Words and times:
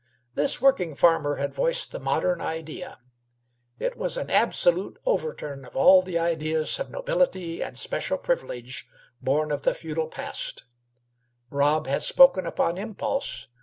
This 0.33 0.59
working 0.59 0.95
farmer 0.95 1.35
had 1.35 1.53
voiced 1.53 1.91
the 1.91 1.99
modern 1.99 2.41
idea. 2.41 2.97
It 3.77 3.95
was 3.95 4.17
an 4.17 4.31
absolute 4.31 4.97
overturn 5.05 5.63
of 5.63 5.75
all 5.75 6.01
the 6.01 6.17
ideas 6.17 6.79
of 6.79 6.89
nobility 6.89 7.61
and 7.61 7.77
special 7.77 8.17
privilege 8.17 8.87
born 9.21 9.51
of 9.51 9.61
the 9.61 9.75
feudal 9.75 10.07
past. 10.07 10.63